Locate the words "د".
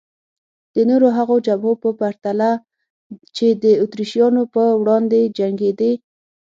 0.75-0.77, 3.63-3.65